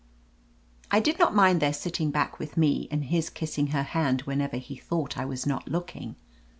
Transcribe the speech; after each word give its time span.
I 0.89 0.99
did 0.99 1.19
not 1.19 1.35
mind 1.35 1.61
their 1.61 1.71
sitting 1.73 2.09
back 2.09 2.39
with 2.39 2.57
me, 2.57 2.87
and 2.89 3.03
his 3.03 3.29
kissing 3.29 3.67
her 3.67 3.83
hand 3.83 4.21
whenever 4.21 4.57
he 4.57 4.75
thought 4.75 5.15
I 5.15 5.25
was 5.25 5.45
not 5.45 5.67
looking. 5.69 6.15